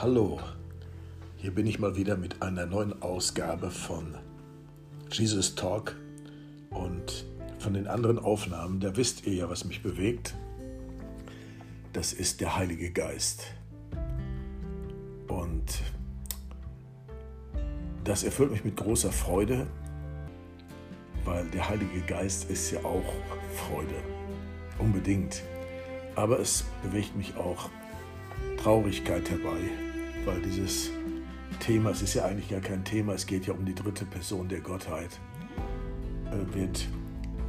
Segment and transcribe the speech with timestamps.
[0.00, 0.38] Hallo,
[1.38, 4.14] hier bin ich mal wieder mit einer neuen Ausgabe von
[5.10, 5.96] Jesus Talk
[6.70, 7.26] und
[7.58, 10.36] von den anderen Aufnahmen, da wisst ihr ja, was mich bewegt.
[11.92, 13.42] Das ist der Heilige Geist.
[15.26, 15.82] Und
[18.04, 19.66] das erfüllt mich mit großer Freude,
[21.24, 23.12] weil der Heilige Geist ist ja auch
[23.52, 23.96] Freude,
[24.78, 25.42] unbedingt.
[26.14, 27.68] Aber es bewegt mich auch
[28.62, 29.87] Traurigkeit herbei,
[30.28, 30.90] weil dieses
[31.58, 34.46] Thema, es ist ja eigentlich gar kein Thema, es geht ja um die dritte Person
[34.46, 35.18] der Gottheit,
[36.26, 36.86] äh, wird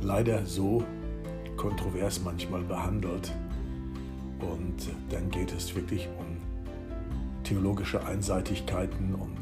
[0.02, 0.84] leider so
[1.58, 3.34] kontrovers manchmal behandelt.
[4.40, 6.38] Und dann geht es wirklich um
[7.44, 9.38] theologische Einseitigkeiten und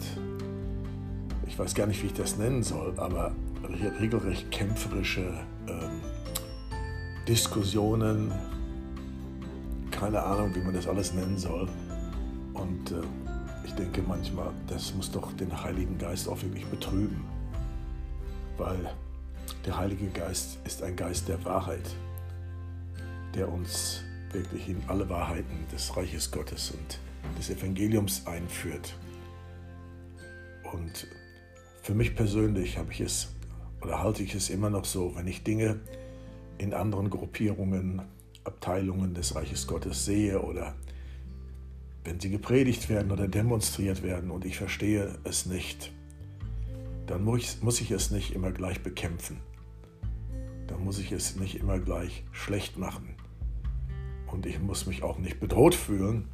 [1.46, 3.36] ich weiß gar nicht, wie ich das nennen soll, aber
[4.00, 5.32] regelrecht kämpferische
[5.68, 6.02] ähm,
[7.28, 8.32] Diskussionen,
[9.92, 11.68] keine Ahnung, wie man das alles nennen soll.
[12.58, 13.27] Und äh,
[13.68, 17.26] ich denke manchmal, das muss doch den Heiligen Geist auch wirklich betrüben,
[18.58, 18.94] weil
[19.66, 21.90] der Heilige Geist ist ein Geist der Wahrheit,
[23.36, 27.00] der uns wirklich in alle Wahrheiten des Reiches Gottes und
[27.38, 28.96] des Evangeliums einführt.
[30.72, 31.08] Und
[31.82, 33.34] für mich persönlich habe ich es
[33.82, 35.80] oder halte ich es immer noch so, wenn ich Dinge
[36.58, 38.02] in anderen Gruppierungen
[38.44, 40.74] Abteilungen des Reiches Gottes sehe oder
[42.08, 45.92] wenn sie gepredigt werden oder demonstriert werden und ich verstehe es nicht,
[47.06, 49.42] dann muss ich, es nicht immer gleich bekämpfen.
[50.68, 53.16] Dann muss ich es nicht immer gleich schlecht machen.
[54.28, 56.30] Und ich muss mich auch nicht bedroht fühlen.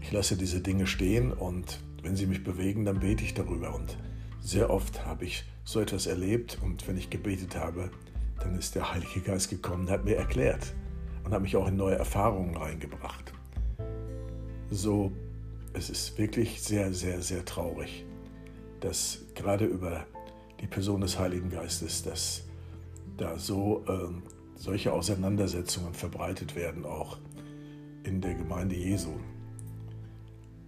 [0.00, 3.72] Ich lasse diese Dinge stehen und wenn sie mich bewegen, dann bete ich darüber.
[3.72, 3.96] Und
[4.40, 7.92] sehr oft habe ich so etwas erlebt und wenn ich gebetet habe,
[8.40, 10.74] dann ist der Heilige Geist gekommen hat mir erklärt
[11.22, 13.32] und hat mich auch in neue Erfahrungen reingebracht.
[14.70, 15.12] So,
[15.72, 18.04] es ist wirklich sehr, sehr, sehr traurig,
[18.80, 20.06] dass gerade über
[20.60, 22.44] die Person des Heiligen Geistes, dass
[23.16, 24.08] da so äh,
[24.56, 27.18] solche Auseinandersetzungen verbreitet werden, auch
[28.04, 29.12] in der Gemeinde Jesu.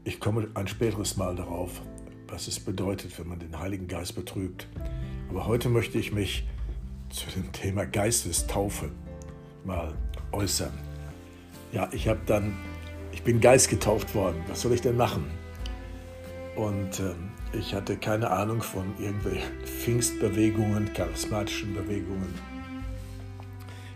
[0.04, 1.82] Ich komme ein späteres Mal darauf,
[2.28, 4.66] was es bedeutet, wenn man den Heiligen Geist betrübt.
[5.28, 6.46] Aber heute möchte ich mich
[7.10, 8.90] zu dem Thema Geistestaufe
[9.64, 9.94] mal
[10.32, 10.72] äußern.
[11.72, 12.56] Ja, ich habe dann,
[13.12, 14.42] ich bin Geist getauft worden.
[14.48, 15.24] Was soll ich denn machen?
[16.56, 17.14] Und äh,
[17.58, 22.34] ich hatte keine Ahnung von irgendwelchen Pfingstbewegungen, charismatischen Bewegungen.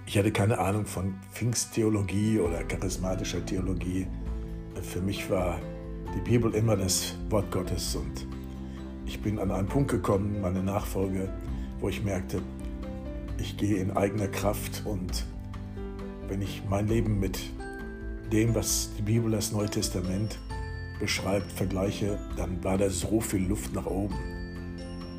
[0.06, 4.06] Ich hatte keine Ahnung von Pfingsttheologie oder charismatischer Theologie.
[4.82, 5.58] Für mich war
[6.14, 8.26] die Bibel immer das Wort Gottes und
[9.06, 11.28] ich bin an einen Punkt gekommen, meine Nachfolge,
[11.80, 12.40] wo ich merkte,
[13.38, 15.24] ich gehe in eigener Kraft und
[16.28, 17.38] wenn ich mein Leben mit
[18.32, 20.38] dem, was die Bibel, das Neue Testament
[20.98, 24.14] beschreibt, vergleiche, dann war da so viel Luft nach oben.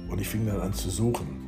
[0.09, 1.45] Und ich fing dann an zu suchen.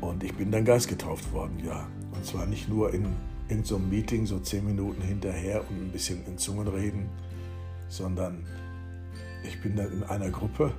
[0.00, 1.88] Und ich bin dann Geist getauft worden, ja.
[2.12, 3.06] Und zwar nicht nur in,
[3.48, 7.08] in so einem Meeting, so zehn Minuten hinterher und ein bisschen in Zungen reden,
[7.88, 8.46] sondern
[9.44, 10.72] ich bin dann in einer Gruppe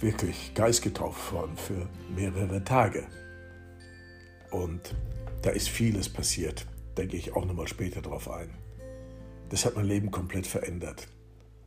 [0.00, 3.04] wirklich geistgetauft worden für mehrere Tage.
[4.50, 4.94] Und
[5.42, 6.66] da ist vieles passiert.
[6.98, 8.50] Da gehe ich auch nochmal später drauf ein.
[9.50, 11.06] Das hat mein Leben komplett verändert.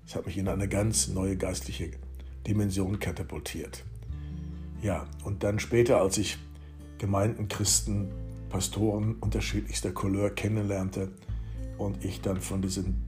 [0.05, 1.91] Es hat mich in eine ganz neue geistliche
[2.45, 3.85] Dimension katapultiert.
[4.81, 6.37] Ja, und dann später, als ich
[6.97, 8.11] Gemeinden, Christen,
[8.49, 11.13] Pastoren unterschiedlichster Couleur kennenlernte
[11.77, 13.07] und ich dann von diesen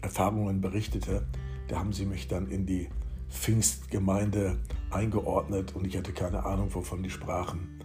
[0.00, 1.26] Erfahrungen berichtete,
[1.68, 2.88] da haben sie mich dann in die
[3.28, 4.56] Pfingstgemeinde
[4.90, 7.81] eingeordnet und ich hatte keine Ahnung, wovon die sprachen.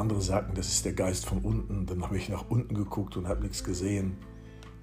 [0.00, 1.86] Andere sagten, das ist der Geist von unten.
[1.86, 4.16] Dann habe ich nach unten geguckt und habe nichts gesehen.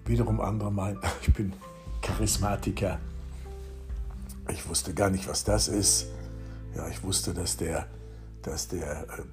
[0.05, 1.53] Wiederum andere meinten, ich bin
[2.01, 2.99] Charismatiker.
[4.49, 6.07] Ich wusste gar nicht, was das ist.
[6.75, 7.87] Ja, ich wusste, dass der,
[8.43, 9.23] dass der äh,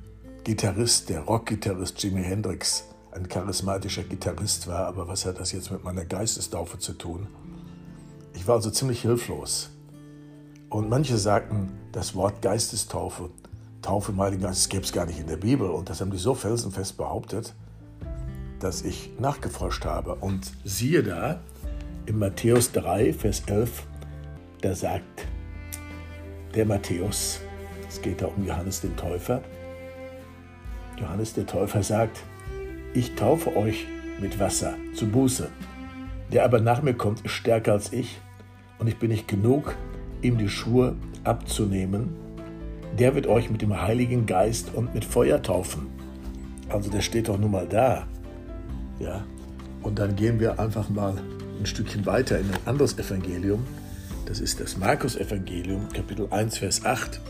[0.43, 5.85] Gitarrist, der Rockgitarrist Jimi Hendrix ein charismatischer Gitarrist war, aber was hat das jetzt mit
[5.85, 7.29] meiner Geistestaufe zu tun?
[8.35, 9.70] Ich war also ziemlich hilflos.
[10.69, 13.31] Und manche sagten, das Wort Geistestaufe,
[13.85, 15.69] Taufe im Heiligen Geist, das gäbe es gar nicht in der Bibel.
[15.69, 17.55] Und das haben die so felsenfest behauptet,
[18.59, 20.15] dass ich nachgeforscht habe.
[20.15, 21.41] Und siehe da,
[22.07, 23.87] in Matthäus 3, Vers 11,
[24.63, 25.27] da sagt
[26.55, 27.41] der Matthäus,
[27.87, 29.43] es geht da um Johannes den Täufer,
[30.99, 32.23] Johannes der Täufer sagt,
[32.95, 33.87] ich taufe euch
[34.19, 35.51] mit Wasser zu Buße.
[36.33, 38.19] Der aber nach mir kommt, ist stärker als ich,
[38.79, 39.75] und ich bin nicht genug,
[40.23, 42.24] ihm die Schuhe abzunehmen,
[42.99, 45.87] der wird euch mit dem Heiligen Geist und mit Feuer taufen.
[46.69, 48.06] Also der steht doch nun mal da.
[49.00, 49.25] Ja,
[49.82, 51.14] Und dann gehen wir einfach mal
[51.58, 53.64] ein Stückchen weiter in ein anderes Evangelium.
[54.26, 57.20] Das ist das Markus-Evangelium, Kapitel 1, Vers 8.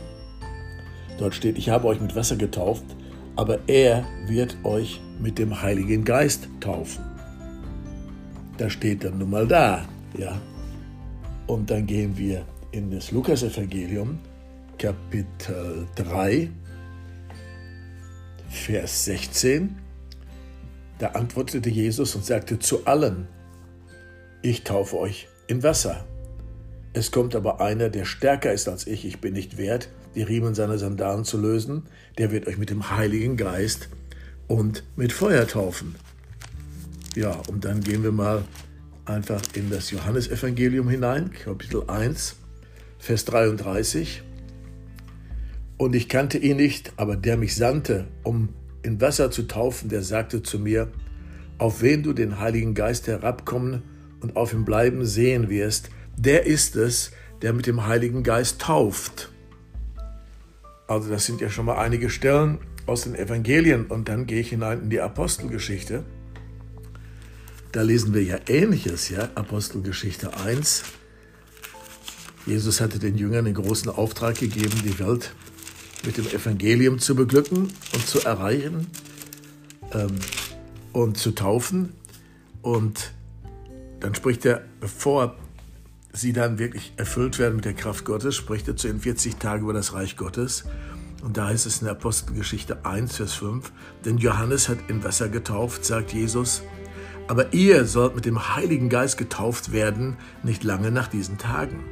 [1.18, 2.84] Dort steht, ich habe euch mit Wasser getauft,
[3.36, 7.04] aber er wird euch mit dem Heiligen Geist taufen.
[8.58, 9.84] Da steht dann nun mal da,
[10.16, 10.40] ja.
[11.46, 14.18] Und dann gehen wir in das Lukas-Evangelium,
[14.84, 16.50] Kapitel 3,
[18.50, 19.76] Vers 16.
[20.98, 23.26] Da antwortete Jesus und sagte zu allen,
[24.42, 26.04] ich taufe euch in Wasser.
[26.92, 30.54] Es kommt aber einer, der stärker ist als ich, ich bin nicht wert, die Riemen
[30.54, 31.84] seiner Sandalen zu lösen,
[32.18, 33.88] der wird euch mit dem Heiligen Geist
[34.48, 35.94] und mit Feuer taufen.
[37.16, 38.44] Ja, und dann gehen wir mal
[39.06, 42.36] einfach in das Johannesevangelium hinein, Kapitel 1,
[42.98, 44.22] Vers 33.
[45.76, 48.50] Und ich kannte ihn nicht, aber der mich sandte, um
[48.82, 50.90] in Wasser zu taufen, der sagte zu mir,
[51.58, 53.82] auf wen du den Heiligen Geist herabkommen
[54.20, 57.12] und auf ihm bleiben sehen wirst, der ist es,
[57.42, 59.30] der mit dem Heiligen Geist tauft.
[60.86, 64.50] Also das sind ja schon mal einige Stellen aus den Evangelien und dann gehe ich
[64.50, 66.04] hinein in die Apostelgeschichte.
[67.72, 70.84] Da lesen wir ja ähnliches, ja, Apostelgeschichte 1.
[72.46, 75.34] Jesus hatte den Jüngern den großen Auftrag gegeben, die Welt
[76.06, 78.86] mit dem Evangelium zu beglücken und zu erreichen
[79.92, 80.18] ähm,
[80.92, 81.92] und zu taufen.
[82.62, 83.12] Und
[84.00, 85.36] dann spricht er, bevor
[86.12, 89.62] sie dann wirklich erfüllt werden mit der Kraft Gottes, spricht er zu ihnen 40 Tage
[89.62, 90.64] über das Reich Gottes.
[91.22, 93.72] Und da heißt es in der Apostelgeschichte 1, Vers 5,
[94.04, 96.62] denn Johannes hat in Wasser getauft, sagt Jesus,
[97.28, 101.82] aber ihr sollt mit dem Heiligen Geist getauft werden, nicht lange nach diesen Tagen.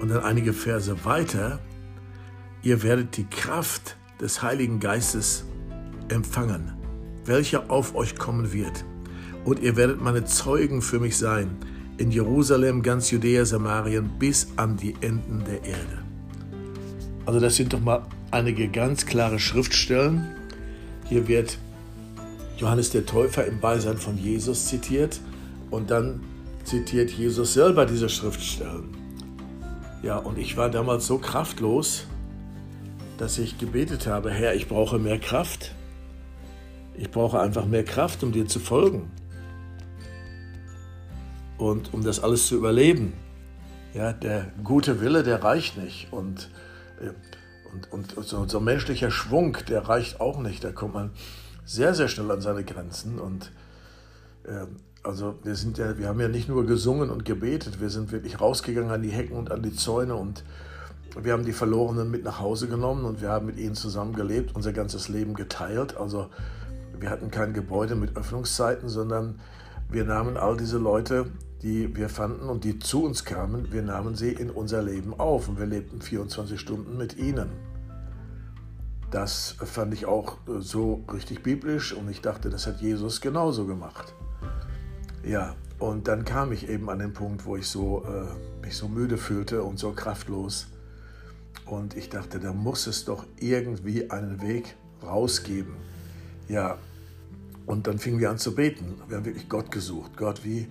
[0.00, 1.58] Und dann einige Verse weiter,
[2.62, 5.44] ihr werdet die Kraft des Heiligen Geistes
[6.08, 6.72] empfangen,
[7.24, 8.84] welcher auf euch kommen wird.
[9.44, 11.56] Und ihr werdet meine Zeugen für mich sein,
[11.98, 16.02] in Jerusalem, ganz Judäa, Samarien, bis an die Enden der Erde.
[17.26, 20.26] Also das sind doch mal einige ganz klare Schriftstellen.
[21.06, 21.58] Hier wird
[22.56, 25.20] Johannes der Täufer im Beisein von Jesus zitiert
[25.70, 26.20] und dann
[26.64, 28.96] zitiert Jesus selber diese Schriftstellen.
[30.02, 32.06] Ja, und ich war damals so kraftlos,
[33.18, 35.74] dass ich gebetet habe, Herr, ich brauche mehr Kraft.
[36.94, 39.10] Ich brauche einfach mehr Kraft, um dir zu folgen.
[41.58, 43.12] Und um das alles zu überleben.
[43.92, 46.12] Ja, der gute Wille, der reicht nicht.
[46.12, 46.48] Und,
[47.00, 47.10] äh,
[47.72, 50.62] und, und so, so menschlicher Schwung, der reicht auch nicht.
[50.62, 51.10] Da kommt man
[51.64, 53.18] sehr, sehr schnell an seine Grenzen.
[53.18, 53.50] Und
[54.44, 54.66] äh,
[55.02, 58.40] also wir sind ja, wir haben ja nicht nur gesungen und gebetet, wir sind wirklich
[58.40, 60.44] rausgegangen an die Hecken und an die Zäune und
[61.20, 64.54] wir haben die Verlorenen mit nach Hause genommen und wir haben mit ihnen zusammen gelebt,
[64.54, 65.96] unser ganzes Leben geteilt.
[65.96, 66.28] Also
[66.98, 69.40] wir hatten kein Gebäude mit Öffnungszeiten, sondern
[69.88, 71.26] wir nahmen all diese Leute,
[71.62, 75.48] die wir fanden und die zu uns kamen, wir nahmen sie in unser Leben auf
[75.48, 77.48] und wir lebten 24 Stunden mit ihnen.
[79.10, 84.14] Das fand ich auch so richtig biblisch und ich dachte, das hat Jesus genauso gemacht.
[85.24, 88.88] Ja, und dann kam ich eben an den Punkt, wo ich so, äh, mich so
[88.88, 90.68] müde fühlte und so kraftlos
[91.70, 95.74] und ich dachte, da muss es doch irgendwie einen Weg rausgeben.
[96.48, 96.78] Ja,
[97.66, 98.94] und dann fingen wir an zu beten.
[99.08, 100.16] Wir haben wirklich Gott gesucht.
[100.16, 100.68] Gott, wie,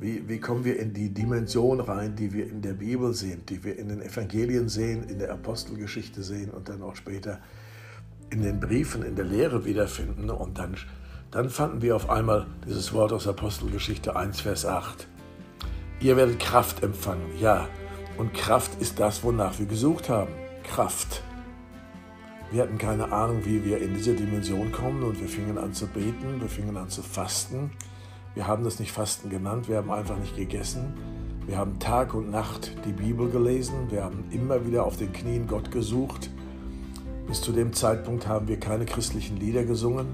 [0.00, 3.62] wie, wie kommen wir in die Dimension rein, die wir in der Bibel sehen, die
[3.62, 7.40] wir in den Evangelien sehen, in der Apostelgeschichte sehen und dann auch später
[8.30, 10.30] in den Briefen, in der Lehre wiederfinden.
[10.30, 10.76] Und dann,
[11.30, 15.08] dann fanden wir auf einmal dieses Wort aus Apostelgeschichte 1, Vers 8.
[16.00, 17.26] Ihr werdet Kraft empfangen.
[17.38, 17.68] Ja,
[18.20, 20.32] und Kraft ist das, wonach wir gesucht haben.
[20.62, 21.22] Kraft.
[22.50, 25.86] Wir hatten keine Ahnung, wie wir in diese Dimension kommen und wir fingen an zu
[25.86, 27.70] beten, wir fingen an zu fasten.
[28.34, 30.92] Wir haben das nicht Fasten genannt, wir haben einfach nicht gegessen.
[31.46, 35.46] Wir haben Tag und Nacht die Bibel gelesen, wir haben immer wieder auf den Knien
[35.46, 36.28] Gott gesucht.
[37.26, 40.08] Bis zu dem Zeitpunkt haben wir keine christlichen Lieder gesungen.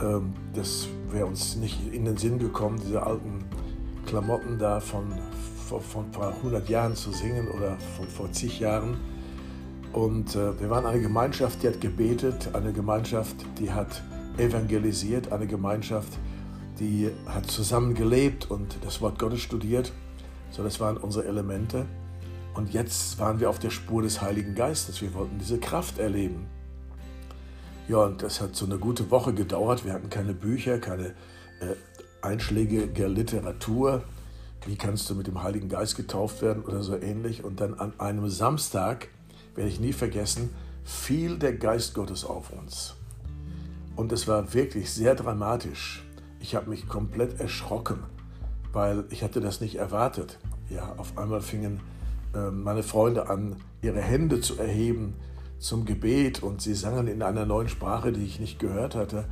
[0.00, 3.44] Ähm, das wäre uns nicht in den Sinn gekommen, diese alten
[4.06, 5.04] Klamotten da von,
[5.72, 8.96] vor, vor ein paar hundert Jahren zu singen oder von vor zig Jahren.
[9.92, 14.02] Und äh, wir waren eine Gemeinschaft, die hat gebetet, eine Gemeinschaft, die hat
[14.38, 16.12] evangelisiert, eine Gemeinschaft,
[16.78, 19.92] die hat zusammen gelebt und das Wort Gottes studiert.
[20.50, 21.86] So, das waren unsere Elemente.
[22.54, 25.00] Und jetzt waren wir auf der Spur des Heiligen Geistes.
[25.00, 26.46] Wir wollten diese Kraft erleben.
[27.88, 29.84] Ja, und das hat so eine gute Woche gedauert.
[29.84, 31.14] Wir hatten keine Bücher, keine
[31.60, 31.74] äh,
[32.20, 34.02] einschlägige Literatur
[34.66, 37.44] wie kannst du mit dem Heiligen Geist getauft werden oder so ähnlich.
[37.44, 39.08] Und dann an einem Samstag,
[39.54, 40.50] werde ich nie vergessen,
[40.84, 42.94] fiel der Geist Gottes auf uns.
[43.96, 46.04] Und es war wirklich sehr dramatisch.
[46.40, 48.00] ich habe mich komplett erschrocken,
[48.72, 50.38] weil ich hatte das nicht erwartet.
[50.70, 51.80] Ja, auf einmal fingen
[52.34, 55.14] äh, meine Freunde an, ihre Hände zu erheben
[55.60, 59.26] zum Gebet und sie sangen in einer neuen Sprache, die ich nicht gehört hatte.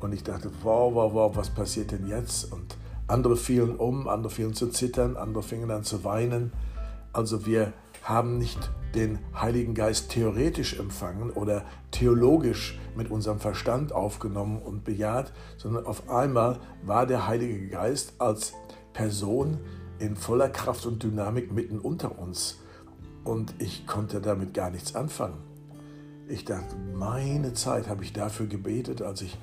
[0.00, 2.50] Und ich dachte, wow, wow, wow, was passiert denn jetzt?
[2.52, 2.76] Und
[3.10, 6.52] andere fielen um, andere fielen zu zittern, andere fingen an zu weinen.
[7.12, 14.60] Also wir haben nicht den Heiligen Geist theoretisch empfangen oder theologisch mit unserem Verstand aufgenommen
[14.62, 18.54] und bejaht, sondern auf einmal war der Heilige Geist als
[18.92, 19.58] Person
[19.98, 22.58] in voller Kraft und Dynamik mitten unter uns.
[23.22, 25.38] Und ich konnte damit gar nichts anfangen.
[26.26, 29.36] Ich dachte, meine Zeit habe ich dafür gebetet, als ich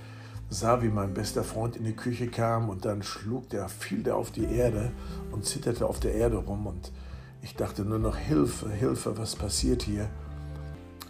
[0.49, 4.15] sah, wie mein bester Freund in die Küche kam und dann schlug der, fiel der
[4.15, 4.91] auf die Erde
[5.31, 6.91] und zitterte auf der Erde rum und
[7.41, 10.09] ich dachte nur noch, Hilfe, Hilfe, was passiert hier?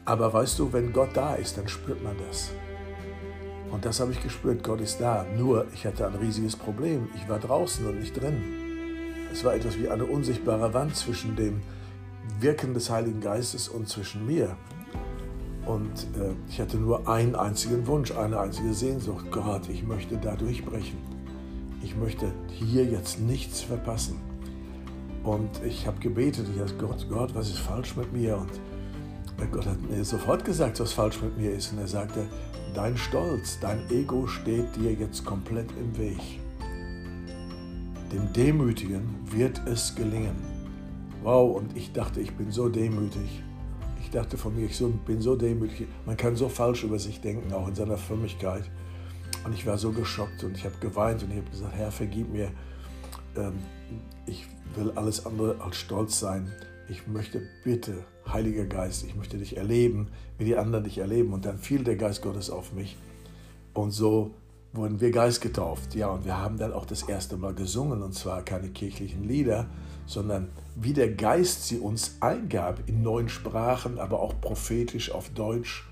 [0.05, 2.51] Aber weißt du, wenn Gott da ist, dann spürt man das.
[3.71, 5.25] Und das habe ich gespürt, Gott ist da.
[5.37, 7.09] Nur, ich hatte ein riesiges Problem.
[7.15, 8.41] Ich war draußen und nicht drin.
[9.31, 11.61] Es war etwas wie eine unsichtbare Wand zwischen dem
[12.39, 14.55] Wirken des Heiligen Geistes und zwischen mir.
[15.67, 19.25] Und äh, ich hatte nur einen einzigen Wunsch, eine einzige Sehnsucht.
[19.31, 20.97] Gott, ich möchte da durchbrechen.
[21.83, 24.15] Ich möchte hier jetzt nichts verpassen.
[25.23, 28.37] Und ich habe gebetet, ich habe Gott, Gott, was ist falsch mit mir?
[28.37, 31.73] Und Gott hat mir sofort gesagt, was falsch mit mir ist.
[31.73, 32.25] Und er sagte,
[32.73, 36.39] dein Stolz, dein Ego steht dir jetzt komplett im Weg.
[38.13, 40.37] Dem Demütigen wird es gelingen.
[41.23, 43.43] Wow, und ich dachte, ich bin so demütig.
[44.07, 45.85] Ich dachte von mir, ich bin so demütig.
[46.05, 48.63] Man kann so falsch über sich denken, auch in seiner Frömmigkeit.
[49.43, 52.31] Und ich war so geschockt und ich habe geweint und ich habe gesagt, Herr, vergib
[52.31, 52.49] mir.
[53.35, 53.55] Ähm,
[54.25, 56.49] ich will alles andere als stolz sein.
[56.87, 61.33] Ich möchte bitte, Heiliger Geist, ich möchte dich erleben, wie die anderen dich erleben.
[61.33, 62.95] Und dann fiel der Geist Gottes auf mich.
[63.73, 64.35] Und so
[64.73, 65.95] wurden wir Geist getauft.
[65.95, 69.67] Ja, und wir haben dann auch das erste Mal gesungen, und zwar keine kirchlichen Lieder,
[70.05, 75.87] sondern wie der Geist sie uns eingab in neuen Sprachen, aber auch prophetisch auf Deutsch.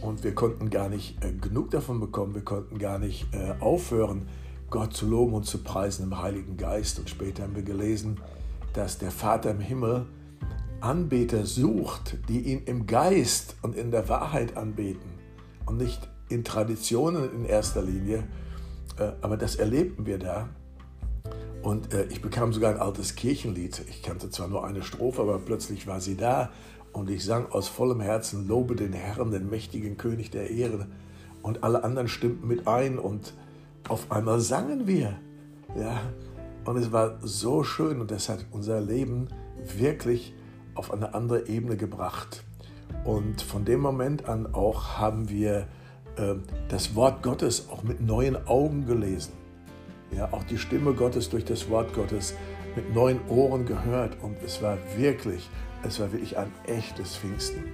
[0.00, 4.28] Und wir konnten gar nicht äh, genug davon bekommen, wir konnten gar nicht äh, aufhören,
[4.68, 6.98] Gott zu loben und zu preisen im Heiligen Geist.
[6.98, 8.20] Und später haben wir gelesen,
[8.72, 10.06] dass der Vater im Himmel
[10.80, 15.10] Anbeter sucht, die ihn im Geist und in der Wahrheit anbeten
[15.64, 18.24] und nicht in Traditionen in erster Linie.
[18.98, 20.48] Äh, aber das erlebten wir da.
[21.62, 23.84] Und äh, ich bekam sogar ein altes Kirchenlied.
[23.88, 26.50] Ich kannte zwar nur eine Strophe, aber plötzlich war sie da.
[26.92, 30.86] Und ich sang aus vollem Herzen, lobe den Herrn, den mächtigen König der Ehre.
[31.42, 33.34] Und alle anderen stimmten mit ein und
[33.88, 35.18] auf einmal sangen wir.
[35.78, 36.00] Ja,
[36.64, 39.28] und es war so schön und das hat unser Leben
[39.76, 40.34] wirklich
[40.74, 42.44] auf eine andere Ebene gebracht.
[43.04, 45.68] Und von dem Moment an auch haben wir
[46.68, 49.32] das Wort Gottes auch mit neuen Augen gelesen.
[50.12, 52.34] Ja, auch die Stimme Gottes durch das Wort Gottes
[52.74, 54.16] mit neuen Ohren gehört.
[54.22, 55.48] Und es war wirklich,
[55.82, 57.64] es war wirklich ein echtes Pfingsten.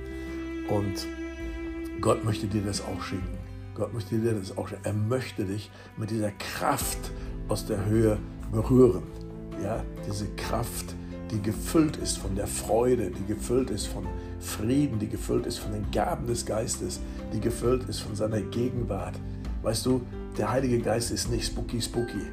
[0.68, 1.06] Und
[2.00, 3.38] Gott möchte dir das auch schenken.
[3.74, 4.84] Gott möchte dir das auch schenken.
[4.86, 6.98] Er möchte dich mit dieser Kraft
[7.48, 8.18] aus der Höhe
[8.50, 9.02] berühren.
[9.62, 10.94] Ja, diese Kraft,
[11.30, 14.06] die gefüllt ist von der Freude, die gefüllt ist von
[14.42, 17.00] Frieden, die gefüllt ist von den Gaben des Geistes,
[17.32, 19.14] die gefüllt ist von seiner Gegenwart.
[19.62, 20.02] Weißt du,
[20.36, 22.26] der Heilige Geist ist nicht spooky spooky.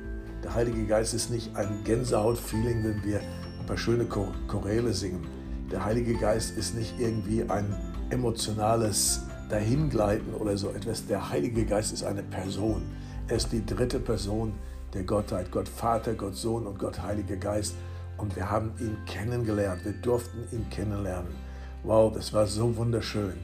[0.43, 5.27] Der Heilige Geist ist nicht ein Gänsehaut-Feeling, wenn wir ein paar schöne Choräle singen.
[5.71, 7.75] Der Heilige Geist ist nicht irgendwie ein
[8.09, 11.05] emotionales Dahingleiten oder so etwas.
[11.05, 12.81] Der Heilige Geist ist eine Person.
[13.27, 14.53] Er ist die dritte Person
[14.93, 15.51] der Gottheit.
[15.51, 17.75] Gott Vater, Gott Sohn und Gott Heiliger Geist.
[18.17, 19.85] Und wir haben ihn kennengelernt.
[19.85, 21.48] Wir durften ihn kennenlernen.
[21.83, 23.37] Wow, das war so wunderschön.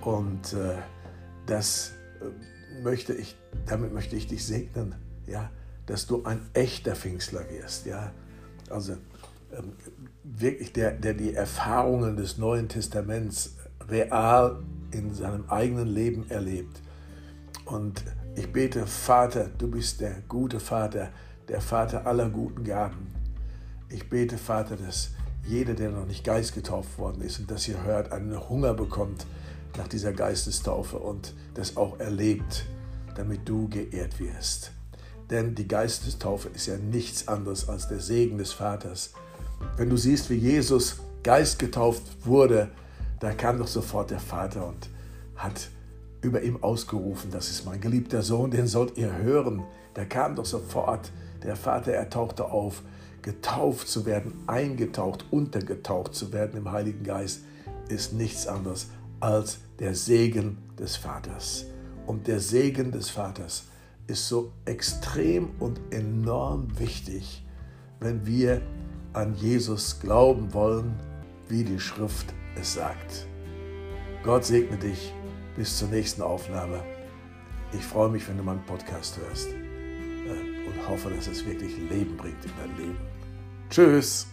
[0.00, 0.78] Und äh,
[1.46, 4.94] das äh, möchte ich, damit möchte ich dich segnen,
[5.26, 5.50] ja,
[5.86, 8.12] dass du ein echter Pfingstler wirst, ja.
[8.70, 8.94] Also
[9.52, 9.72] ähm,
[10.24, 13.56] wirklich der, der die Erfahrungen des Neuen Testaments
[13.88, 16.80] real in seinem eigenen Leben erlebt.
[17.66, 18.02] Und
[18.34, 21.10] ich bete, Vater, du bist der gute Vater,
[21.48, 23.12] der Vater aller guten Gaben.
[23.88, 25.10] Ich bete, Vater, dass
[25.46, 29.26] jeder, der noch nicht geistgetauft worden ist und das hier hört, einen Hunger bekommt
[29.76, 32.66] nach dieser Geistestaufe und das auch erlebt,
[33.16, 34.72] damit du geehrt wirst.
[35.30, 39.12] Denn die Geistestaufe ist ja nichts anderes als der Segen des Vaters.
[39.76, 42.70] Wenn du siehst, wie Jesus geistgetauft wurde,
[43.20, 44.88] da kam doch sofort der Vater und
[45.36, 45.70] hat
[46.20, 49.62] über ihm ausgerufen, das ist mein geliebter Sohn, den sollt ihr hören.
[49.94, 51.10] Da kam doch sofort
[51.42, 52.82] der Vater, er tauchte auf,
[53.22, 57.42] getauft zu werden, eingetaucht, untergetaucht zu werden im Heiligen Geist,
[57.88, 58.88] ist nichts anderes
[59.20, 61.66] als der Segen des Vaters.
[62.06, 63.64] Und der Segen des Vaters
[64.08, 67.46] ist so extrem und enorm wichtig,
[68.00, 68.60] wenn wir
[69.12, 70.94] an Jesus glauben wollen,
[71.48, 73.26] wie die Schrift es sagt.
[74.24, 75.12] Gott segne dich.
[75.56, 76.82] Bis zur nächsten Aufnahme.
[77.74, 82.16] Ich freue mich, wenn du meinen Podcast hörst äh, und hoffe, dass es wirklich Leben
[82.16, 83.11] bringt in dein Leben.
[83.72, 84.26] Tschüss.